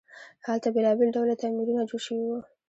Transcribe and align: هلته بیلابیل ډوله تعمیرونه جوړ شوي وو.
هلته 0.47 0.67
بیلابیل 0.75 1.09
ډوله 1.15 1.35
تعمیرونه 1.41 1.81
جوړ 1.89 2.01
شوي 2.07 2.25
وو. 2.27 2.39